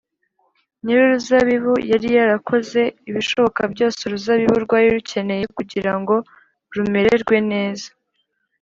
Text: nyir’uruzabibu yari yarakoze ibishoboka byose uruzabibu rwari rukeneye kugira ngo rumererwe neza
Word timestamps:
nyir’uruzabibu 0.83 1.73
yari 1.91 2.07
yarakoze 2.17 2.81
ibishoboka 3.09 3.61
byose 3.73 3.99
uruzabibu 4.03 4.55
rwari 4.65 4.87
rukeneye 4.95 5.45
kugira 5.57 5.91
ngo 5.99 6.15
rumererwe 6.73 7.35
neza 7.51 7.89